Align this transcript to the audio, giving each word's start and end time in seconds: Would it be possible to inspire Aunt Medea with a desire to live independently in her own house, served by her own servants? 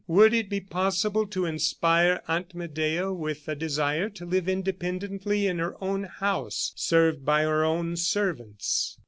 Would 0.07 0.33
it 0.33 0.49
be 0.49 0.59
possible 0.59 1.27
to 1.27 1.45
inspire 1.45 2.23
Aunt 2.27 2.55
Medea 2.55 3.13
with 3.13 3.47
a 3.47 3.53
desire 3.53 4.09
to 4.09 4.25
live 4.25 4.49
independently 4.49 5.45
in 5.45 5.59
her 5.59 5.75
own 5.79 6.05
house, 6.05 6.73
served 6.75 7.23
by 7.23 7.43
her 7.43 7.63
own 7.63 7.95
servants? 7.95 8.97